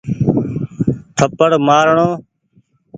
ٿپڙ 1.17 1.51
مآر 1.67 1.87
ڻو۔ 1.95 2.09